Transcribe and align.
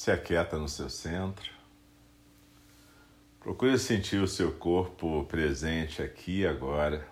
se 0.00 0.10
aquieta 0.10 0.56
no 0.56 0.66
seu 0.66 0.88
centro. 0.88 1.52
Procure 3.38 3.78
sentir 3.78 4.16
o 4.16 4.26
seu 4.26 4.50
corpo 4.50 5.26
presente 5.26 6.00
aqui 6.00 6.40
e 6.40 6.46
agora. 6.46 7.06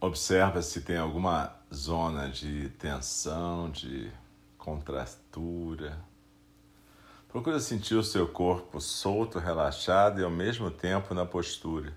Observa 0.00 0.60
se 0.60 0.80
tem 0.80 0.96
alguma 0.96 1.54
zona 1.72 2.28
de 2.28 2.68
tensão, 2.70 3.70
de 3.70 4.10
contratura. 4.58 5.96
Procura 7.28 7.60
sentir 7.60 7.94
o 7.94 8.02
seu 8.02 8.26
corpo 8.26 8.80
solto, 8.80 9.38
relaxado 9.38 10.20
e 10.20 10.24
ao 10.24 10.30
mesmo 10.32 10.68
tempo 10.68 11.14
na 11.14 11.24
postura. 11.24 11.96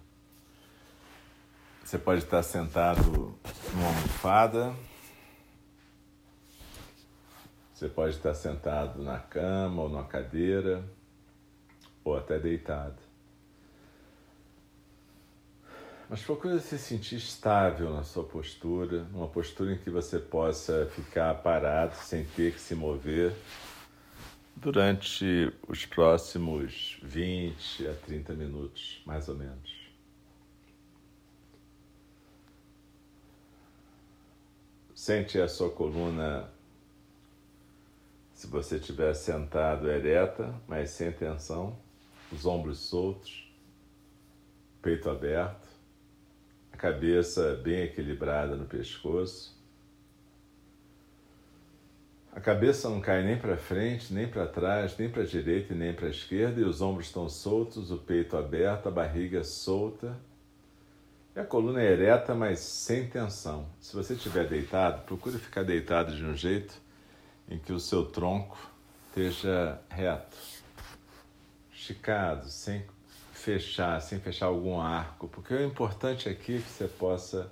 Você 1.84 1.98
pode 1.98 2.24
estar 2.24 2.44
sentado 2.44 3.36
numa 3.74 3.88
almofada, 3.88 4.76
você 7.80 7.88
pode 7.88 8.16
estar 8.18 8.34
sentado 8.34 9.02
na 9.02 9.18
cama 9.20 9.84
ou 9.84 9.90
numa 9.90 10.04
cadeira, 10.04 10.84
ou 12.04 12.18
até 12.18 12.38
deitado. 12.38 12.98
Mas 16.10 16.22
procure 16.22 16.60
se 16.60 16.78
sentir 16.78 17.16
estável 17.16 17.90
na 17.94 18.04
sua 18.04 18.26
postura, 18.26 19.04
numa 19.14 19.30
postura 19.30 19.72
em 19.72 19.78
que 19.78 19.90
você 19.90 20.20
possa 20.20 20.88
ficar 20.88 21.34
parado 21.36 21.96
sem 21.96 22.26
ter 22.26 22.52
que 22.52 22.60
se 22.60 22.76
mover 22.76 23.34
durante 24.58 25.54
os 25.66 25.86
próximos 25.86 27.00
20 27.02 27.88
a 27.88 27.94
30 27.94 28.34
minutos, 28.34 29.02
mais 29.06 29.30
ou 29.30 29.36
menos. 29.36 29.90
Sente 34.94 35.40
a 35.40 35.48
sua 35.48 35.70
coluna 35.70 36.59
se 38.40 38.48
você 38.48 38.78
estiver 38.78 39.14
sentado 39.16 39.92
ereta, 39.92 40.56
mas 40.66 40.92
sem 40.92 41.12
tensão, 41.12 41.78
os 42.32 42.46
ombros 42.46 42.80
soltos, 42.80 43.54
peito 44.82 45.10
aberto, 45.10 45.68
a 46.72 46.78
cabeça 46.78 47.60
bem 47.62 47.82
equilibrada 47.82 48.56
no 48.56 48.64
pescoço. 48.64 49.62
A 52.32 52.40
cabeça 52.40 52.90
não 52.90 53.02
cai 53.02 53.26
nem 53.26 53.38
para 53.38 53.58
frente, 53.58 54.14
nem 54.14 54.26
para 54.26 54.48
trás, 54.48 54.98
nem 54.98 55.10
para 55.10 55.24
a 55.24 55.26
direita 55.26 55.74
e 55.74 55.78
nem 55.78 55.94
para 55.94 56.08
a 56.08 56.10
esquerda, 56.10 56.62
e 56.62 56.64
os 56.64 56.82
ombros 56.82 57.08
estão 57.08 57.28
soltos, 57.28 57.92
o 57.92 57.98
peito 57.98 58.38
aberto, 58.38 58.88
a 58.88 58.92
barriga 58.92 59.44
solta. 59.44 60.18
E 61.36 61.40
a 61.42 61.44
coluna 61.44 61.82
é 61.82 61.92
ereta, 61.92 62.34
mas 62.34 62.60
sem 62.60 63.06
tensão. 63.10 63.68
Se 63.82 63.94
você 63.94 64.14
estiver 64.14 64.48
deitado, 64.48 65.04
procure 65.04 65.38
ficar 65.38 65.64
deitado 65.64 66.16
de 66.16 66.24
um 66.24 66.38
jeito 66.38 66.88
em 67.50 67.58
que 67.58 67.74
o 67.74 67.80
seu 67.80 68.06
tronco 68.06 68.58
esteja 69.08 69.82
reto, 69.90 70.38
esticado, 71.74 72.48
sem 72.50 72.86
fechar, 73.34 74.00
sem 74.02 74.20
fechar 74.20 74.46
algum 74.46 74.80
arco, 74.80 75.28
porque 75.28 75.54
o 75.54 75.66
importante 75.66 76.30
aqui 76.30 76.58
é 76.58 76.60
que 76.60 76.70
você 76.70 76.88
possa 76.88 77.52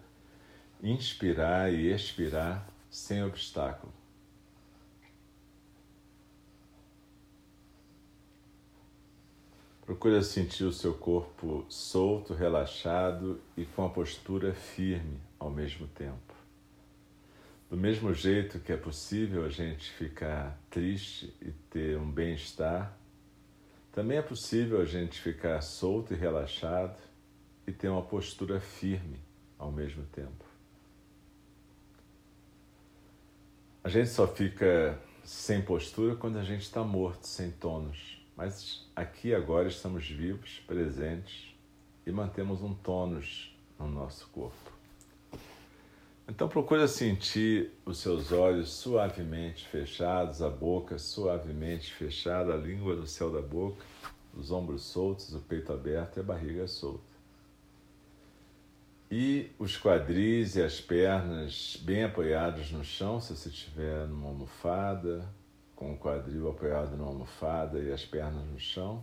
inspirar 0.83 1.73
e 1.73 1.91
expirar 1.91 2.67
sem 2.91 3.23
obstáculo. 3.23 3.91
Procure 9.81 10.21
sentir 10.21 10.65
o 10.65 10.73
seu 10.73 10.93
corpo 10.93 11.65
solto, 11.69 12.33
relaxado 12.33 13.39
e 13.55 13.65
com 13.65 13.85
a 13.85 13.89
postura 13.89 14.53
firme 14.53 15.17
ao 15.39 15.49
mesmo 15.49 15.87
tempo. 15.87 16.26
Do 17.69 17.75
mesmo 17.75 18.13
jeito 18.13 18.59
que 18.59 18.71
é 18.71 18.77
possível 18.77 19.43
a 19.43 19.49
gente 19.49 19.91
ficar 19.91 20.57
triste 20.69 21.33
e 21.41 21.51
ter 21.69 21.97
um 21.97 22.09
bem-estar, 22.09 22.97
também 23.91 24.17
é 24.17 24.21
possível 24.21 24.79
a 24.79 24.85
gente 24.85 25.19
ficar 25.19 25.59
solto 25.61 26.13
e 26.13 26.17
relaxado 26.17 26.97
e 27.65 27.71
ter 27.73 27.89
uma 27.89 28.01
postura 28.01 28.61
firme 28.61 29.19
ao 29.59 29.69
mesmo 29.69 30.05
tempo. 30.05 30.45
A 33.83 33.89
gente 33.89 34.09
só 34.09 34.27
fica 34.27 34.97
sem 35.23 35.61
postura 35.61 36.15
quando 36.15 36.37
a 36.37 36.43
gente 36.43 36.61
está 36.61 36.83
morto, 36.83 37.27
sem 37.27 37.51
tônus. 37.51 38.25
Mas 38.35 38.89
aqui 38.95 39.33
agora 39.33 39.67
estamos 39.67 40.07
vivos, 40.07 40.59
presentes 40.65 41.53
e 42.05 42.11
mantemos 42.11 42.61
um 42.61 42.73
tônus 42.73 43.53
no 43.77 43.89
nosso 43.89 44.29
corpo. 44.29 44.76
Então 46.29 46.49
procura 46.49 46.89
sentir 46.89 47.71
os 47.85 47.99
seus 47.99 48.33
olhos 48.33 48.69
suavemente 48.69 49.65
fechados, 49.65 50.41
a 50.41 50.49
boca 50.49 50.99
suavemente 50.99 51.93
fechada, 51.93 52.53
a 52.53 52.57
língua 52.57 52.95
no 52.97 53.07
céu 53.07 53.31
da 53.31 53.41
boca, 53.41 53.81
os 54.35 54.51
ombros 54.51 54.83
soltos, 54.83 55.33
o 55.33 55.39
peito 55.39 55.71
aberto 55.71 56.17
e 56.17 56.19
a 56.19 56.23
barriga 56.23 56.67
solta. 56.67 57.15
E 59.09 59.49
os 59.57 59.79
quadris 59.79 60.57
e 60.57 60.61
as 60.61 60.81
pernas 60.81 61.81
bem 61.81 62.03
apoiados 62.03 62.73
no 62.73 62.83
chão, 62.83 63.21
se 63.21 63.33
você 63.33 63.47
estiver 63.47 64.05
numa 64.05 64.27
almofada, 64.27 65.25
com 65.77 65.93
o 65.93 65.97
quadril 65.97 66.49
apoiado 66.49 66.97
numa 66.97 67.07
almofada 67.07 67.79
e 67.79 67.89
as 67.89 68.03
pernas 68.03 68.45
no 68.45 68.59
chão. 68.59 69.01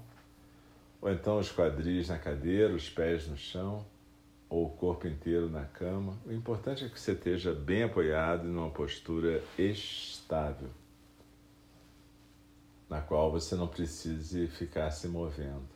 Ou 1.01 1.11
então 1.11 1.39
os 1.39 1.51
quadris 1.51 2.11
na 2.11 2.19
cadeira, 2.19 2.75
os 2.75 2.91
pés 2.91 3.27
no 3.27 3.37
chão 3.37 3.87
ou 4.55 4.67
o 4.67 4.71
corpo 4.71 5.09
inteiro 5.09 5.51
na 5.51 5.65
cama. 5.65 6.17
O 6.25 6.31
importante 6.31 6.85
é 6.85 6.89
que 6.89 6.99
você 6.99 7.11
esteja 7.11 7.53
bem 7.53 7.83
apoiado 7.83 8.47
e 8.47 8.51
numa 8.51 8.71
postura 8.71 9.43
estável, 9.59 10.71
na 12.89 13.01
qual 13.01 13.33
você 13.33 13.57
não 13.57 13.67
precise 13.67 14.47
ficar 14.47 14.93
se 14.93 15.09
movendo. 15.09 15.69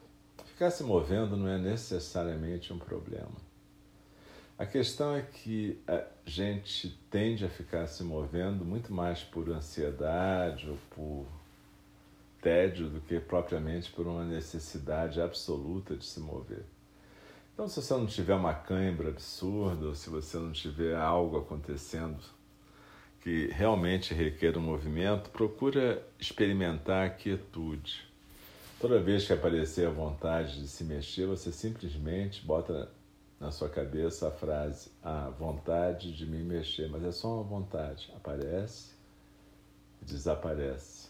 Ficar 0.44 0.70
se 0.70 0.84
movendo 0.84 1.36
não 1.36 1.48
é 1.48 1.58
necessariamente 1.58 2.72
um 2.72 2.78
problema. 2.78 3.48
A 4.56 4.64
questão 4.64 5.12
é 5.16 5.22
que 5.22 5.82
a 5.84 6.04
gente 6.24 6.96
tende 7.10 7.44
a 7.44 7.48
ficar 7.48 7.88
se 7.88 8.04
movendo 8.04 8.64
muito 8.64 8.92
mais 8.92 9.24
por 9.24 9.50
ansiedade 9.50 10.70
ou 10.70 10.78
por 10.90 11.26
tédio 12.40 12.88
do 12.88 13.00
que 13.00 13.18
propriamente 13.18 13.90
por 13.90 14.06
uma 14.06 14.24
necessidade 14.24 15.20
absoluta 15.20 15.96
de 15.96 16.04
se 16.04 16.20
mover. 16.20 16.64
Então, 17.58 17.66
se 17.66 17.82
você 17.82 17.92
não 17.94 18.06
tiver 18.06 18.36
uma 18.36 18.54
cãibra 18.54 19.08
absurda, 19.08 19.86
ou 19.86 19.94
se 19.96 20.08
você 20.08 20.36
não 20.36 20.52
tiver 20.52 20.94
algo 20.94 21.38
acontecendo 21.38 22.22
que 23.20 23.48
realmente 23.48 24.14
requer 24.14 24.56
um 24.56 24.60
movimento, 24.60 25.28
procura 25.30 26.00
experimentar 26.20 27.08
a 27.08 27.10
quietude. 27.10 28.08
Toda 28.80 29.00
vez 29.00 29.26
que 29.26 29.32
aparecer 29.32 29.88
a 29.88 29.90
vontade 29.90 30.60
de 30.60 30.68
se 30.68 30.84
mexer, 30.84 31.26
você 31.26 31.50
simplesmente 31.50 32.46
bota 32.46 32.88
na 33.40 33.50
sua 33.50 33.68
cabeça 33.68 34.28
a 34.28 34.30
frase: 34.30 34.92
a 35.02 35.28
vontade 35.30 36.16
de 36.16 36.26
me 36.26 36.44
mexer, 36.44 36.88
mas 36.88 37.02
é 37.02 37.10
só 37.10 37.34
uma 37.34 37.42
vontade. 37.42 38.08
Aparece 38.14 38.92
e 40.00 40.04
desaparece. 40.04 41.08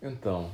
Então, 0.00 0.52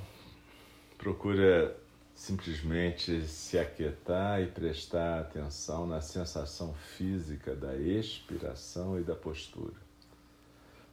Procura 0.98 1.76
simplesmente 2.12 3.22
se 3.28 3.56
aquietar 3.56 4.42
e 4.42 4.48
prestar 4.48 5.20
atenção 5.20 5.86
na 5.86 6.00
sensação 6.00 6.74
física 6.74 7.54
da 7.54 7.76
expiração 7.76 8.98
e 8.98 9.04
da 9.04 9.14
postura. 9.14 9.76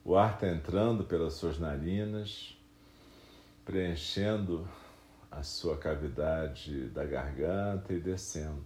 O 0.04 0.16
ar 0.16 0.36
está 0.36 0.48
entrando 0.48 1.04
pelas 1.04 1.34
suas 1.34 1.57
narinas, 1.57 2.56
preenchendo 3.66 4.69
a 5.31 5.42
sua 5.42 5.75
cavidade 5.75 6.88
da 6.90 7.04
garganta 7.04 7.92
e 7.92 8.00
descendo. 8.00 8.63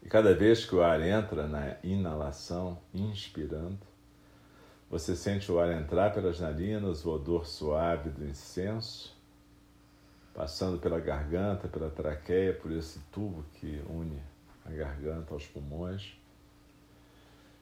E 0.00 0.08
cada 0.08 0.32
vez 0.32 0.64
que 0.64 0.76
o 0.76 0.82
ar 0.82 1.02
entra 1.02 1.48
na 1.48 1.76
inalação, 1.82 2.78
inspirando, 2.94 3.80
você 4.90 5.14
sente 5.14 5.52
o 5.52 5.58
ar 5.58 5.70
entrar 5.70 6.14
pelas 6.14 6.40
narinas, 6.40 7.04
o 7.04 7.10
odor 7.10 7.46
suave 7.46 8.08
do 8.08 8.24
incenso, 8.24 9.14
passando 10.34 10.78
pela 10.78 10.98
garganta, 10.98 11.68
pela 11.68 11.90
traqueia, 11.90 12.54
por 12.54 12.72
esse 12.72 12.98
tubo 13.12 13.44
que 13.54 13.82
une 13.88 14.22
a 14.64 14.70
garganta 14.70 15.34
aos 15.34 15.46
pulmões, 15.46 16.14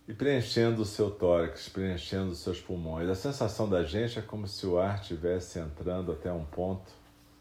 e 0.07 0.15
preenchendo 0.15 0.83
o 0.83 0.85
seu 0.85 1.11
tórax, 1.11 1.69
preenchendo 1.69 2.31
os 2.31 2.39
seus 2.39 2.61
pulmões. 2.61 3.09
A 3.09 3.15
sensação 3.15 3.69
da 3.69 3.83
gente 3.83 4.19
é 4.19 4.23
como 4.23 4.47
se 4.47 4.65
o 4.67 4.79
ar 4.79 5.01
estivesse 5.01 5.59
entrando 5.59 6.13
até 6.13 6.33
um 6.33 6.45
ponto, 6.45 6.93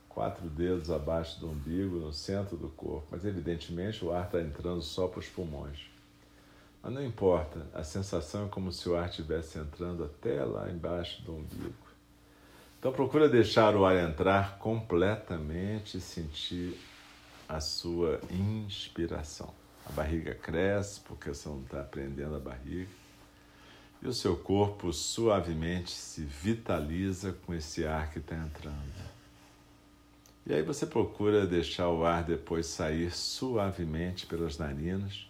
quatro 0.10 0.50
dedos 0.50 0.90
abaixo 0.90 1.40
do 1.40 1.50
umbigo, 1.50 1.98
no 1.98 2.12
centro 2.12 2.58
do 2.58 2.70
corpo, 2.70 3.08
mas 3.12 3.24
evidentemente 3.24 4.04
o 4.04 4.12
ar 4.12 4.26
está 4.26 4.42
entrando 4.42 4.82
só 4.82 5.08
para 5.08 5.20
os 5.20 5.28
pulmões. 5.28 5.95
Mas 6.86 6.94
não 6.94 7.04
importa, 7.04 7.66
a 7.74 7.84
sensação 7.84 8.46
é 8.46 8.50
como 8.50 8.72
se 8.72 8.88
o 8.88 8.96
ar 8.96 9.10
estivesse 9.10 9.58
entrando 9.58 10.04
até 10.04 10.46
lá 10.46 10.70
embaixo 10.70 11.20
do 11.24 11.34
umbigo. 11.34 11.74
Então 12.78 12.92
procura 12.92 13.28
deixar 13.28 13.76
o 13.76 13.84
ar 13.84 13.96
entrar 13.96 14.60
completamente 14.60 15.98
e 15.98 16.02
sentir 16.02 16.80
a 17.50 17.60
sua 17.60 18.22
inspiração. 18.30 19.52
A 19.84 19.92
barriga 19.94 20.36
cresce 20.36 21.00
porque 21.00 21.30
você 21.30 21.50
não 21.50 21.62
está 21.62 21.82
prendendo 21.82 22.36
a 22.36 22.40
barriga. 22.40 22.92
E 24.00 24.08
o 24.08 24.14
seu 24.14 24.38
corpo 24.38 24.94
suavemente 24.94 25.90
se 25.90 26.22
vitaliza 26.22 27.34
com 27.34 27.56
esse 27.56 27.84
ar 27.88 28.12
que 28.12 28.20
está 28.20 28.36
entrando. 28.36 28.94
E 30.46 30.54
aí 30.54 30.62
você 30.62 30.86
procura 30.86 31.48
deixar 31.48 31.90
o 31.90 32.06
ar 32.06 32.24
depois 32.24 32.68
sair 32.68 33.10
suavemente 33.10 34.28
pelas 34.28 34.60
narinas, 34.60 35.28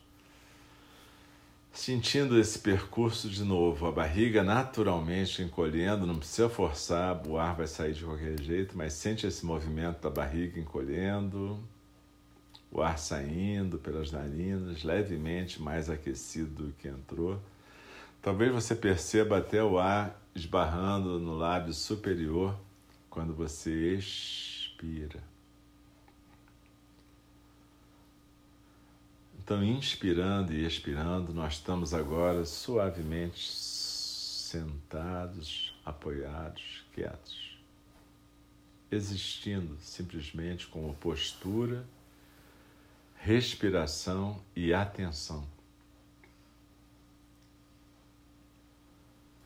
sentindo 1.75 2.39
esse 2.39 2.57
percurso 2.57 3.29
de 3.29 3.43
novo, 3.43 3.85
a 3.85 3.91
barriga 3.91 4.43
naturalmente 4.43 5.41
encolhendo, 5.41 6.07
não 6.07 6.17
precisa 6.17 6.49
forçar, 6.49 7.21
o 7.27 7.37
ar 7.37 7.55
vai 7.55 7.67
sair 7.67 7.93
de 7.93 8.03
qualquer 8.03 8.41
jeito, 8.41 8.77
mas 8.77 8.93
sente 8.93 9.27
esse 9.27 9.45
movimento 9.45 10.01
da 10.01 10.09
barriga 10.09 10.59
encolhendo, 10.59 11.59
o 12.71 12.81
ar 12.81 12.97
saindo 12.97 13.77
pelas 13.77 14.11
narinas, 14.11 14.83
levemente 14.83 15.61
mais 15.61 15.89
aquecido 15.89 16.63
do 16.63 16.73
que 16.73 16.87
entrou. 16.87 17.39
Talvez 18.21 18.53
você 18.53 18.73
perceba 18.73 19.37
até 19.37 19.61
o 19.61 19.77
ar 19.77 20.19
esbarrando 20.33 21.19
no 21.19 21.37
lábio 21.37 21.73
superior 21.73 22.57
quando 23.09 23.33
você 23.33 23.95
expira. 23.95 25.34
Então, 29.45 29.63
inspirando 29.63 30.51
e 30.51 30.65
expirando, 30.65 31.31
nós 31.31 31.53
estamos 31.53 31.93
agora 31.93 32.43
suavemente 32.45 33.47
sentados, 33.47 34.59
apoiados, 35.85 36.83
quietos, 36.91 37.55
existindo 38.91 39.77
simplesmente 39.79 40.65
como 40.65 40.95
postura 40.95 41.85
respiração 43.17 44.41
e 44.55 44.73
atenção. 44.73 45.47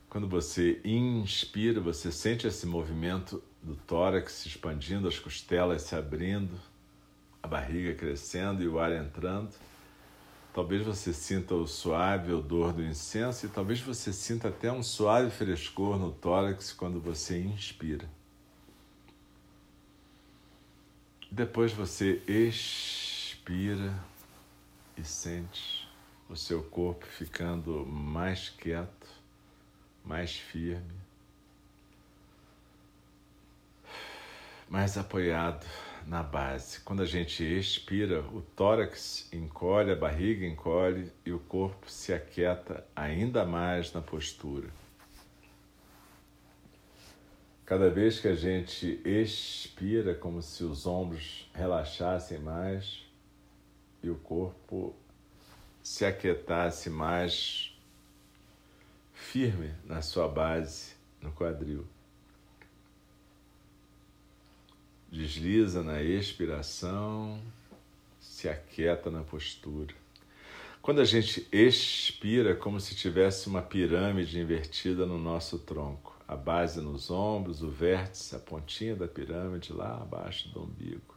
Quando 0.10 0.30
você 0.30 0.80
inspira, 0.86 1.82
você 1.82 2.10
sente 2.10 2.48
esse 2.48 2.66
movimento 2.66 3.44
do 3.62 3.76
tórax 3.76 4.32
se 4.32 4.48
expandindo, 4.48 5.10
as 5.10 5.20
costelas 5.20 5.82
se 5.82 5.94
abrindo, 5.94 6.58
a 7.44 7.50
barriga 7.50 7.94
crescendo 7.96 8.64
e 8.64 8.68
o 8.70 8.80
ar 8.80 8.94
entrando. 8.94 9.54
Talvez 10.54 10.84
você 10.84 11.14
sinta 11.14 11.54
o 11.54 11.68
suave 11.68 12.34
odor 12.34 12.74
do 12.74 12.84
incenso 12.84 13.46
e 13.46 13.50
talvez 13.50 13.80
você 13.80 14.12
sinta 14.12 14.48
até 14.48 14.72
um 14.72 14.82
suave 14.82 15.30
frescor 15.30 15.98
no 15.98 16.12
tórax 16.12 16.74
quando 16.74 17.00
você 17.00 17.40
inspira. 17.40 18.10
Depois 21.32 21.72
você 21.72 22.24
expira 22.28 23.94
e 24.98 25.04
sente 25.04 25.88
o 26.28 26.36
seu 26.36 26.64
corpo 26.64 27.06
ficando 27.06 27.86
mais 27.86 28.50
quieto, 28.50 29.08
mais 30.04 30.36
firme, 30.36 31.00
mais 34.68 34.98
apoiado 34.98 35.66
na 36.10 36.24
base. 36.24 36.80
Quando 36.80 37.04
a 37.04 37.06
gente 37.06 37.44
expira, 37.44 38.22
o 38.22 38.42
tórax 38.42 39.30
encolhe, 39.32 39.92
a 39.92 39.96
barriga 39.96 40.44
encolhe 40.44 41.12
e 41.24 41.32
o 41.32 41.38
corpo 41.40 41.90
se 41.90 42.12
aquieta 42.12 42.84
ainda 42.96 43.46
mais 43.46 43.94
na 43.94 44.02
postura. 44.02 44.68
Cada 47.64 47.92
vez 47.92 48.20
que 48.20 48.28
a 48.28 48.34
gente 48.34 49.00
expira, 49.06 50.16
como 50.16 50.42
se 50.42 50.64
os 50.64 50.88
ombros 50.88 51.48
relaxassem 51.54 52.40
mais, 52.40 53.06
e 54.02 54.10
o 54.10 54.16
corpo 54.16 54.96
se 55.84 56.04
aquietasse 56.04 56.90
mais 56.90 57.80
firme 59.14 59.72
na 59.86 60.02
sua 60.02 60.28
base, 60.28 60.94
no 61.22 61.32
quadril. 61.32 61.86
Desliza 65.12 65.82
na 65.82 66.04
expiração, 66.04 67.42
se 68.20 68.48
aquieta 68.48 69.10
na 69.10 69.22
postura. 69.22 69.94
Quando 70.82 71.02
a 71.02 71.06
gente 71.06 71.48
expira, 71.52 72.56
como 72.56 72.80
se 72.80 72.96
tivesse 72.96 73.48
uma 73.48 73.62
pirâmide 73.62 74.40
invertida 74.40 75.06
no 75.06 75.18
nosso 75.18 75.60
tronco. 75.60 76.18
A 76.28 76.36
base 76.36 76.80
nos 76.80 77.10
ombros, 77.10 77.64
o 77.64 77.70
vértice, 77.70 78.36
a 78.36 78.40
pontinha 78.40 78.96
da 78.96 79.08
pirâmide 79.08 79.74
lá 79.74 79.96
abaixo 79.96 80.48
do 80.50 80.62
umbigo. 80.62 81.16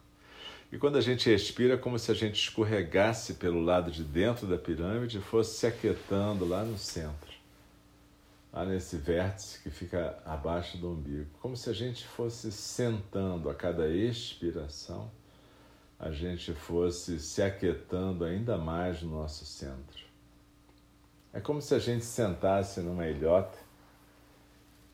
E 0.71 0.77
quando 0.79 0.97
a 0.97 1.01
gente 1.01 1.29
expira, 1.31 1.75
é 1.75 1.77
como 1.77 1.99
se 1.99 2.11
a 2.11 2.15
gente 2.15 2.35
escorregasse 2.35 3.35
pelo 3.35 3.61
lado 3.61 3.91
de 3.91 4.03
dentro 4.03 4.47
da 4.47 4.57
pirâmide 4.57 5.19
e 5.19 5.21
fosse 5.21 5.59
se 5.59 5.67
aquietando 5.67 6.45
lá 6.45 6.63
no 6.63 6.79
centro, 6.79 7.32
lá 8.53 8.63
nesse 8.63 8.97
vértice 8.97 9.61
que 9.63 9.71
fica 9.71 10.21
abaixo 10.23 10.77
do 10.77 10.91
umbigo. 10.91 11.29
Como 11.41 11.57
se 11.57 11.69
a 11.69 11.73
gente 11.73 12.05
fosse 12.05 12.51
sentando 12.51 13.49
a 13.49 13.55
cada 13.55 13.89
expiração, 13.89 15.11
a 15.99 16.11
gente 16.11 16.53
fosse 16.53 17.19
se 17.19 17.41
aquietando 17.41 18.23
ainda 18.23 18.57
mais 18.57 19.01
no 19.01 19.11
nosso 19.11 19.45
centro. 19.45 20.03
É 21.33 21.41
como 21.41 21.61
se 21.61 21.73
a 21.73 21.79
gente 21.79 22.05
sentasse 22.05 22.79
numa 22.79 23.07
ilhota 23.07 23.57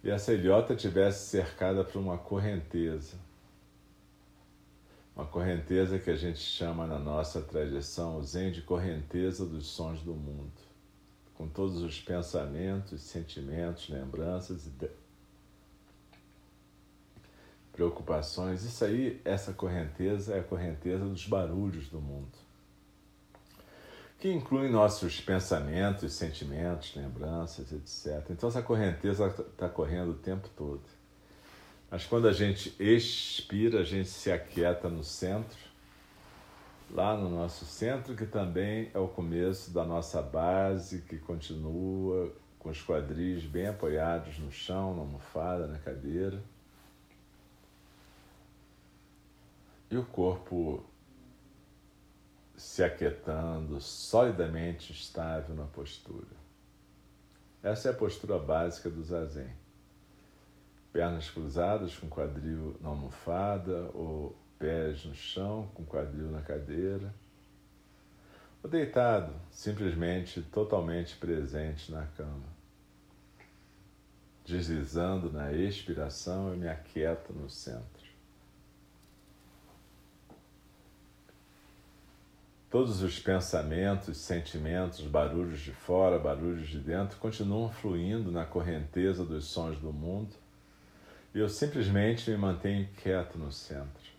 e 0.02 0.10
essa 0.10 0.34
ilhota 0.34 0.74
tivesse 0.76 1.28
cercada 1.28 1.84
por 1.84 2.00
uma 2.00 2.18
correnteza 2.18 3.18
uma 5.20 5.28
correnteza 5.28 6.00
que 6.00 6.10
a 6.10 6.16
gente 6.16 6.40
chama 6.40 6.88
na 6.88 6.98
nossa 6.98 7.42
tradição 7.42 8.24
Zen 8.24 8.54
de 8.54 8.62
correnteza 8.62 9.46
dos 9.46 9.68
sons 9.68 10.01
do 10.01 10.13
mundo, 10.13 10.54
com 11.39 11.48
todos 11.48 11.81
os 11.81 12.01
pensamentos, 12.01 13.00
sentimentos, 13.00 13.88
lembranças 13.88 14.67
e 14.67 14.89
preocupações. 17.72 18.65
Isso 18.65 18.84
aí, 18.84 19.22
essa 19.24 19.53
correnteza 19.53 20.36
é 20.36 20.41
a 20.41 20.43
correnteza 20.43 21.05
dos 21.05 21.25
barulhos 21.25 21.88
do 21.88 22.01
mundo, 22.01 22.38
que 24.19 24.29
inclui 24.29 24.67
nossos 24.67 25.22
pensamentos, 25.22 26.12
sentimentos, 26.12 26.93
lembranças, 26.93 27.72
etc. 27.72 28.31
Então 28.31 28.50
essa 28.50 28.62
correnteza 28.62 29.27
está 29.27 29.69
correndo 29.69 30.12
o 30.12 30.15
tempo 30.15 30.50
todo. 30.58 30.84
Mas 31.89 32.05
quando 32.05 32.27
a 32.27 32.34
gente 32.34 32.75
expira, 32.77 33.79
a 33.79 33.86
gente 33.86 34.10
se 34.10 34.29
aquieta 34.29 34.89
no 34.89 35.05
centro, 35.05 35.69
lá 36.91 37.15
no 37.15 37.29
nosso 37.29 37.65
centro, 37.65 38.15
que 38.15 38.25
também 38.25 38.89
é 38.93 39.00
o 39.00 39.08
começo 39.08 39.72
da 39.72 39.86
nossa 39.86 40.22
base, 40.22 41.01
que 41.01 41.17
continua 41.17 42.34
com 42.58 42.69
os 42.69 42.81
quadris 42.84 43.46
bem 43.46 43.67
apoiados 43.67 44.39
no 44.39 44.51
chão, 44.51 44.96
na 44.96 45.01
almofada, 45.01 45.67
na 45.67 45.77
cadeira. 45.77 46.41
E 49.89 49.98
o 49.98 50.05
corpo 50.05 50.84
se 52.55 52.84
aquietando, 52.84 53.79
solidamente 53.79 54.91
estável 54.91 55.55
na 55.55 55.65
postura. 55.65 56.38
Essa 57.63 57.89
é 57.89 57.91
a 57.91 57.96
postura 57.96 58.38
básica 58.38 58.89
do 58.89 59.03
zazen 59.03 59.50
pernas 60.91 61.29
cruzadas 61.29 61.96
com 61.96 62.10
quadril 62.10 62.75
na 62.81 62.89
almofada 62.89 63.89
ou 63.93 64.36
pés 64.60 65.06
no 65.06 65.16
chão 65.16 65.72
com 65.74 65.86
quadril 65.86 66.30
na 66.30 66.42
cadeira. 66.42 67.13
Ou 68.62 68.70
deitado, 68.70 69.34
simplesmente 69.50 70.42
totalmente 70.42 71.16
presente 71.16 71.92
na 71.92 72.06
cama. 72.06 72.60
Deslizando 74.46 75.32
na 75.32 75.54
expiração, 75.54 76.50
eu 76.50 76.58
me 76.58 76.68
aquieto 76.68 77.32
no 77.34 77.50
centro. 77.50 78.10
Todos 82.70 83.01
os 83.01 83.18
pensamentos, 83.18 84.18
sentimentos, 84.18 85.01
barulhos 85.01 85.62
de 85.62 85.72
fora, 85.72 86.20
barulhos 86.20 86.68
de 86.68 86.80
dentro 86.80 87.18
continuam 87.18 87.72
fluindo 87.72 88.32
na 88.32 88.46
correnteza 88.46 89.25
dos 89.25 89.46
sons 89.46 89.80
do 89.80 89.92
mundo 89.92 90.36
eu 91.34 91.48
simplesmente 91.48 92.30
me 92.32 92.38
mantenho 92.38 92.89
quieto 92.98 93.38
no 93.38 93.51
centro. 93.51 94.19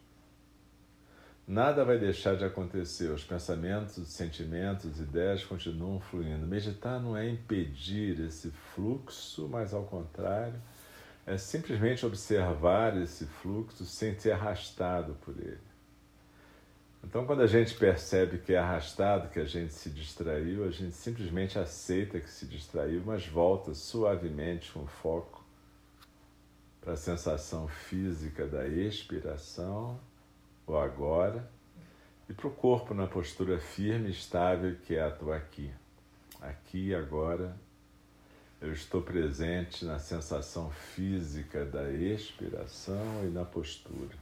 Nada 1.47 1.85
vai 1.85 1.99
deixar 1.99 2.37
de 2.37 2.45
acontecer, 2.45 3.11
os 3.11 3.25
pensamentos, 3.25 3.97
os 3.99 4.09
sentimentos, 4.09 5.01
ideias 5.01 5.45
continuam 5.45 5.99
fluindo. 5.99 6.47
Meditar 6.47 7.01
não 7.01 7.17
é 7.17 7.29
impedir 7.29 8.21
esse 8.21 8.51
fluxo, 8.51 9.49
mas 9.49 9.75
ao 9.75 9.85
contrário, 9.85 10.61
é 11.27 11.37
simplesmente 11.37 12.07
observar 12.07 12.97
esse 12.97 13.25
fluxo 13.27 13.85
sem 13.85 14.19
ser 14.19 14.33
arrastado 14.33 15.15
por 15.23 15.37
ele. 15.37 15.71
Então, 17.03 17.25
quando 17.25 17.41
a 17.41 17.47
gente 17.47 17.75
percebe 17.75 18.39
que 18.39 18.53
é 18.53 18.59
arrastado, 18.59 19.31
que 19.31 19.41
a 19.41 19.45
gente 19.45 19.73
se 19.73 19.89
distraiu, 19.91 20.65
a 20.65 20.71
gente 20.71 20.95
simplesmente 20.95 21.59
aceita 21.59 22.21
que 22.21 22.31
se 22.31 22.47
distraiu, 22.47 23.03
mas 23.05 23.27
volta 23.27 23.75
suavemente 23.75 24.71
com 24.71 24.87
foco 24.87 25.45
para 26.81 26.93
a 26.93 26.97
sensação 26.97 27.69
física 27.69 28.47
da 28.47 28.67
expiração, 28.67 29.99
o 30.71 30.79
agora, 30.79 31.49
E 32.29 32.33
para 32.33 32.47
o 32.47 32.51
corpo 32.53 32.95
na 32.95 33.09
postura 33.09 33.59
firme, 33.59 34.09
estável 34.09 34.71
e 34.71 34.77
quieto 34.77 35.33
aqui. 35.33 35.69
Aqui 36.41 36.91
e 36.91 36.95
agora, 36.95 37.57
eu 38.61 38.73
estou 38.73 39.03
presente 39.03 39.85
na 39.85 39.99
sensação 39.99 40.71
física 40.71 41.65
da 41.65 41.91
expiração 41.91 43.27
e 43.27 43.31
na 43.31 43.45
postura. 43.45 44.17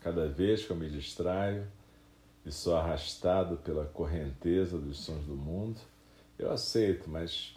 Cada 0.00 0.26
vez 0.26 0.64
que 0.64 0.72
eu 0.72 0.76
me 0.76 0.90
distraio 0.90 1.64
e 2.44 2.50
sou 2.50 2.74
arrastado 2.76 3.58
pela 3.58 3.84
correnteza 3.84 4.76
dos 4.76 4.98
sons 4.98 5.24
do 5.24 5.36
mundo, 5.36 5.80
eu 6.36 6.50
aceito, 6.50 7.08
mas 7.08 7.54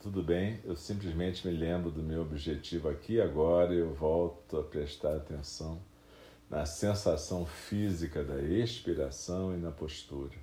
tudo 0.00 0.22
bem, 0.22 0.58
eu 0.64 0.74
simplesmente 0.74 1.46
me 1.46 1.52
lembro 1.52 1.90
do 1.90 2.02
meu 2.02 2.22
objetivo 2.22 2.88
aqui 2.88 3.20
agora 3.20 3.74
e 3.74 3.78
eu 3.78 3.92
volto 3.92 4.56
a 4.56 4.62
prestar 4.62 5.16
atenção 5.16 5.78
na 6.48 6.66
sensação 6.66 7.46
física 7.46 8.22
da 8.22 8.40
expiração 8.40 9.54
e 9.54 9.58
na 9.58 9.70
postura. 9.70 10.36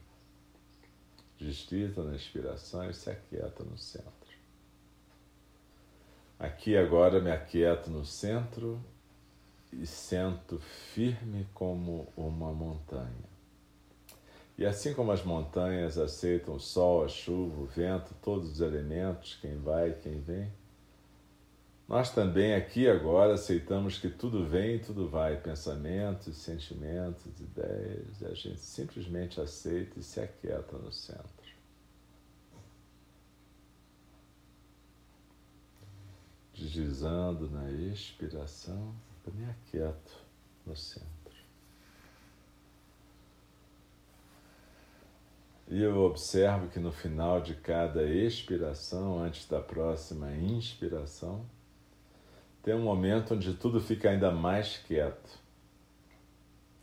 Distrita 1.38 2.04
na 2.04 2.16
expiração 2.16 2.90
e 2.90 2.94
se 2.94 3.10
aquieta 3.10 3.64
no 3.64 3.78
centro. 3.78 4.12
Aqui 6.38 6.76
agora 6.76 7.22
me 7.22 7.32
aquieto 7.32 7.90
no 7.90 8.06
centro 8.06 8.84
e 9.72 9.86
sento 9.86 10.60
firme 10.94 11.48
como 11.54 12.12
uma 12.18 12.52
montanha. 12.52 13.32
E 14.58 14.66
assim 14.66 14.94
como 14.94 15.12
as 15.12 15.24
montanhas 15.24 15.98
aceitam 15.98 16.56
o 16.56 16.60
sol, 16.60 17.04
a 17.04 17.08
chuva, 17.08 17.62
o 17.62 17.66
vento, 17.66 18.14
todos 18.22 18.52
os 18.52 18.60
elementos, 18.60 19.38
quem 19.42 19.58
vai 19.58 19.94
quem 19.94 20.20
vem, 20.20 20.52
nós 21.92 22.10
também 22.10 22.56
aqui 22.56 22.88
agora 22.88 23.34
aceitamos 23.34 23.98
que 23.98 24.10
tudo 24.10 24.48
vem 24.48 24.76
e 24.76 24.80
tudo 24.80 25.10
vai, 25.10 25.36
pensamentos, 25.36 26.38
sentimentos, 26.38 27.38
ideias, 27.38 28.22
e 28.22 28.26
a 28.28 28.34
gente 28.34 28.62
simplesmente 28.62 29.42
aceita 29.42 30.00
e 30.00 30.02
se 30.02 30.22
aquieta 30.22 30.78
no 30.78 30.90
centro. 30.90 31.28
Deslizando 36.54 37.50
na 37.50 37.70
expiração, 37.70 38.96
eu 39.28 39.34
me 39.34 39.44
aquieto 39.50 40.18
no 40.66 40.78
centro. 40.78 41.10
E 45.68 45.82
eu 45.82 45.98
observo 45.98 46.70
que 46.70 46.80
no 46.80 46.94
final 46.94 47.42
de 47.42 47.54
cada 47.54 48.06
expiração, 48.06 49.20
antes 49.20 49.46
da 49.46 49.60
próxima 49.60 50.34
inspiração, 50.34 51.46
tem 52.64 52.76
um 52.76 52.84
momento 52.84 53.34
onde 53.34 53.54
tudo 53.54 53.80
fica 53.80 54.10
ainda 54.10 54.32
mais 54.32 54.78
quieto. 54.78 55.40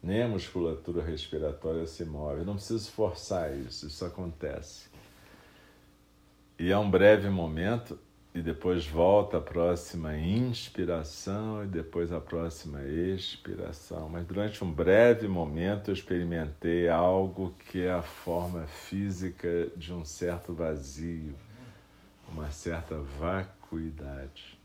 Nem 0.03 0.23
a 0.23 0.29
musculatura 0.29 1.03
respiratória 1.03 1.87
se 1.87 2.05
move. 2.05 2.45
Não 2.45 2.55
preciso 2.55 2.91
forçar 2.91 3.57
isso, 3.57 3.87
isso 3.87 4.05
acontece. 4.05 4.89
E 6.59 6.71
é 6.71 6.79
um 6.79 6.91
breve 6.91 7.29
momento 7.29 7.99
e 8.35 8.43
depois 8.43 8.87
volta 8.87 9.39
a 9.39 9.41
próxima 9.41 10.17
inspiração 10.17 11.65
e 11.65 11.67
depois 11.67 12.13
a 12.13 12.21
próxima 12.21 12.83
expiração. 12.85 14.09
Mas 14.09 14.27
durante 14.27 14.63
um 14.63 14.71
breve 14.71 15.29
momento 15.29 15.91
eu 15.91 15.95
experimentei 15.95 16.89
algo 16.89 17.55
que 17.71 17.83
é 17.83 17.93
a 17.93 18.03
forma 18.03 18.67
física 18.67 19.69
de 19.77 19.93
um 19.93 20.05
certo 20.05 20.53
vazio, 20.53 21.35
uma 22.29 22.51
certa 22.51 22.97
vacuidade. 22.97 24.58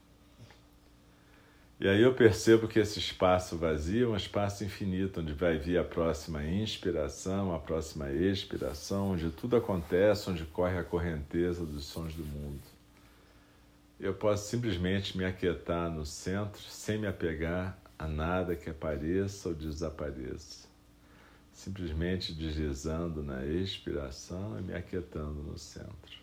E 1.84 1.88
aí 1.88 2.02
eu 2.02 2.14
percebo 2.16 2.68
que 2.68 2.80
esse 2.80 2.98
espaço 2.98 3.58
vazio 3.58 4.08
é 4.08 4.14
um 4.14 4.16
espaço 4.16 4.64
infinito, 4.64 5.20
onde 5.20 5.34
vai 5.34 5.58
vir 5.58 5.78
a 5.78 5.84
próxima 5.84 6.44
inspiração, 6.44 7.54
a 7.54 7.60
próxima 7.60 8.10
expiração, 8.10 9.12
onde 9.12 9.30
tudo 9.30 9.58
acontece, 9.58 10.30
onde 10.30 10.46
corre 10.46 10.80
a 10.80 10.84
correnteza 10.84 11.66
dos 11.66 11.84
sons 11.84 12.14
do 12.14 12.24
mundo 12.24 12.74
eu 14.04 14.14
posso 14.14 14.50
simplesmente 14.50 15.18
me 15.18 15.24
aquietar 15.24 15.90
no 15.90 16.06
centro 16.06 16.62
sem 16.62 16.98
me 16.98 17.08
apegar 17.08 17.78
a 17.98 18.06
nada 18.06 18.54
que 18.54 18.70
apareça 18.70 19.48
ou 19.48 19.56
desapareça. 19.56 20.68
Simplesmente 21.54 22.34
deslizando 22.34 23.24
na 23.24 23.46
expiração 23.46 24.60
e 24.60 24.62
me 24.62 24.74
aquietando 24.74 25.42
no 25.42 25.58
centro. 25.58 26.23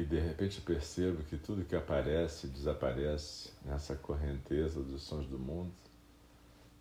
E 0.00 0.02
de 0.02 0.18
repente 0.18 0.62
percebo 0.62 1.22
que 1.24 1.36
tudo 1.36 1.62
que 1.62 1.76
aparece 1.76 2.46
e 2.46 2.50
desaparece 2.50 3.50
nessa 3.62 3.94
correnteza 3.94 4.82
dos 4.82 5.02
sons 5.02 5.26
do 5.26 5.38
mundo 5.38 5.74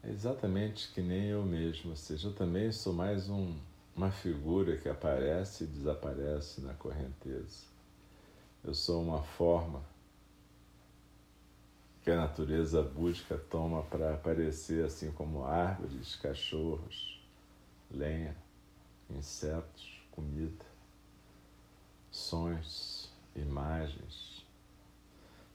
é 0.01 0.09
exatamente 0.09 0.89
que 0.93 1.01
nem 1.01 1.25
eu 1.25 1.43
mesmo, 1.43 1.89
ou 1.89 1.97
seja, 1.97 2.29
eu 2.29 2.33
também 2.33 2.71
sou 2.71 2.93
mais 2.93 3.29
um, 3.29 3.53
uma 3.93 4.09
figura 4.09 4.77
que 4.77 4.88
aparece 4.88 5.65
e 5.65 5.67
desaparece 5.67 6.61
na 6.61 6.73
correnteza. 6.75 7.65
Eu 8.63 8.73
sou 8.73 9.03
uma 9.03 9.21
forma 9.21 9.83
que 12.01 12.09
a 12.09 12.15
natureza 12.15 12.81
búdica 12.81 13.38
toma 13.38 13.83
para 13.83 14.13
aparecer, 14.13 14.85
assim 14.85 15.11
como 15.11 15.43
árvores, 15.43 16.15
cachorros, 16.15 17.21
lenha, 17.91 18.33
insetos, 19.09 20.01
comida, 20.09 20.65
sons 22.09 22.99
imagens. 23.36 24.45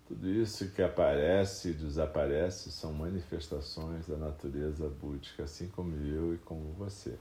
Tudo 0.07 0.29
isso 0.29 0.71
que 0.71 0.83
aparece 0.83 1.71
e 1.71 1.75
desaparece 1.75 2.71
são 2.71 2.93
manifestações 2.93 4.07
da 4.07 4.17
natureza 4.17 4.89
búdica, 4.89 5.45
assim 5.45 5.69
como 5.69 5.97
eu 5.97 6.35
e 6.35 6.39
como 6.39 6.73
você. 6.75 7.19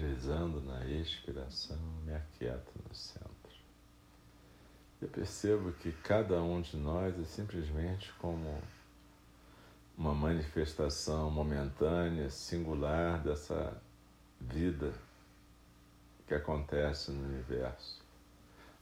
Deslizando 0.00 0.62
na 0.62 0.86
expiração, 0.86 1.78
me 2.04 2.14
aquieto 2.14 2.72
no 2.88 2.94
centro. 2.94 3.30
Eu 5.00 5.08
percebo 5.08 5.72
que 5.72 5.92
cada 5.92 6.42
um 6.42 6.60
de 6.60 6.76
nós 6.76 7.18
é 7.18 7.24
simplesmente 7.24 8.12
como 8.14 8.62
uma 9.96 10.14
manifestação 10.14 11.30
momentânea, 11.30 12.30
singular 12.30 13.22
dessa 13.22 13.76
vida 14.40 14.92
que 16.26 16.34
acontece 16.34 17.10
no 17.10 17.22
universo. 17.28 18.02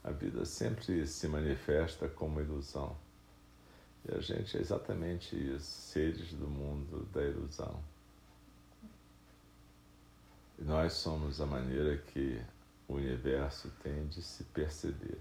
A 0.05 0.11
vida 0.11 0.45
sempre 0.45 1.07
se 1.07 1.27
manifesta 1.27 2.09
como 2.09 2.41
ilusão. 2.41 2.97
E 4.09 4.15
a 4.15 4.21
gente 4.21 4.57
é 4.57 4.61
exatamente 4.61 5.37
isso, 5.37 5.67
seres 5.67 6.33
do 6.33 6.47
mundo 6.47 7.05
da 7.13 7.23
ilusão. 7.23 7.83
Nós 10.59 10.95
somos 10.95 11.41
a 11.41 11.47
maneira 11.47 11.97
que 11.97 12.43
o 12.89 12.95
universo 12.95 13.71
tem 13.83 14.07
de 14.09 14.21
se 14.21 14.43
perceber. 14.45 15.21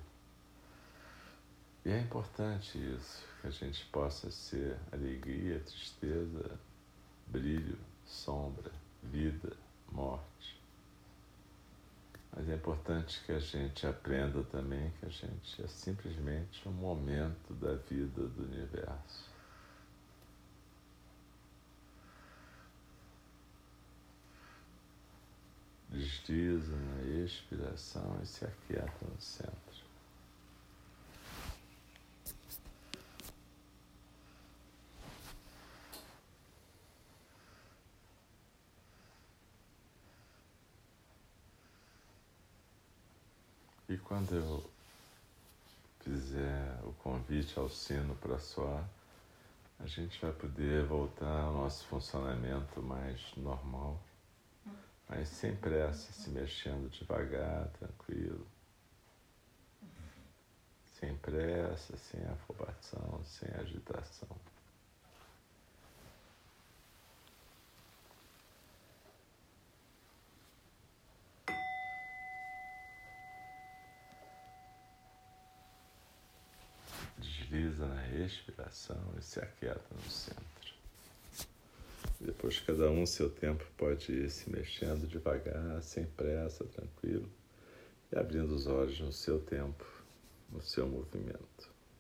E 1.85 1.91
é 1.91 1.99
importante 2.01 2.77
isso, 2.77 3.23
que 3.39 3.47
a 3.47 3.51
gente 3.51 3.85
possa 3.85 4.31
ser 4.31 4.77
alegria, 4.91 5.59
tristeza, 5.59 6.59
brilho, 7.27 7.77
sombra, 8.05 8.71
vida, 9.03 9.55
morte. 9.91 10.59
Mas 12.35 12.49
é 12.49 12.55
importante 12.55 13.23
que 13.23 13.31
a 13.31 13.39
gente 13.39 13.85
aprenda 13.85 14.43
também 14.43 14.91
que 14.99 15.05
a 15.05 15.09
gente 15.09 15.63
é 15.63 15.67
simplesmente 15.67 16.67
um 16.67 16.73
momento 16.73 17.53
da 17.53 17.75
vida 17.75 18.27
do 18.27 18.43
universo. 18.43 19.36
Desliza 25.89 26.75
na 26.75 27.23
expiração 27.23 28.19
e 28.21 28.25
se 28.25 28.45
aquieta 28.45 29.05
no 29.05 29.19
centro. 29.21 29.87
E 43.89 43.97
quando 43.97 44.35
eu 44.35 44.69
fizer 46.01 46.77
o 46.83 46.91
convite 47.01 47.57
ao 47.57 47.69
sino 47.69 48.15
para 48.15 48.37
soar, 48.37 48.83
a 49.79 49.87
gente 49.87 50.19
vai 50.19 50.33
poder 50.33 50.83
voltar 50.83 51.43
ao 51.43 51.53
nosso 51.53 51.85
funcionamento 51.85 52.81
mais 52.81 53.21
normal, 53.37 53.97
mas 55.07 55.29
sem 55.29 55.55
pressa, 55.55 56.11
se 56.11 56.29
mexendo 56.29 56.89
devagar, 56.89 57.67
tranquilo. 57.79 58.45
Sem 60.99 61.15
pressa, 61.17 61.95
sem 61.97 62.23
afobação, 62.25 63.21
sem 63.23 63.49
agitação. 63.55 64.27
desliza 77.47 77.87
na 77.87 78.01
respiração 78.01 79.13
e 79.17 79.21
se 79.21 79.39
aquieta 79.39 79.83
no 79.91 80.09
centro. 80.09 80.56
Depois, 82.27 82.59
cada 82.59 82.91
um, 82.91 83.05
seu 83.05 83.29
tempo, 83.29 83.65
pode 83.77 84.11
ir 84.11 84.29
se 84.29 84.49
mexendo 84.51 85.07
devagar, 85.07 85.81
sem 85.81 86.05
pressa, 86.05 86.65
tranquilo, 86.65 87.31
e 88.11 88.19
abrindo 88.19 88.53
os 88.53 88.67
olhos 88.67 88.99
no 88.99 89.13
seu 89.13 89.39
tempo, 89.39 89.85
no 90.51 90.61
seu 90.61 90.85
movimento. 90.89 91.76